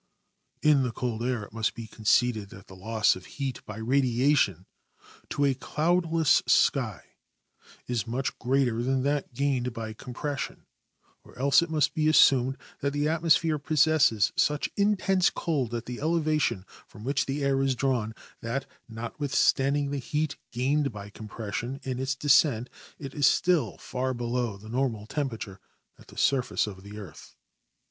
[0.63, 4.65] In the cold wave it must be conceded that the loss of heat by radiation
[5.29, 7.03] to a cloudless sky
[7.85, 10.65] is much greater than that gained by compression,
[11.23, 15.85] or else it must l)e assumed that the at mosphere i)ossesses such intense colil at
[15.85, 21.79] the elevation from which the air is drawn that, notwithstanding the heat gained by compression
[21.83, 25.59] in its descent, it is still far below the normal tem perature
[25.99, 27.35] at the surface of the earth.